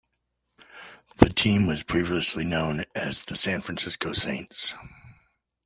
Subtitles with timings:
[1.17, 4.73] The team was previously known as the San Francisco Saints.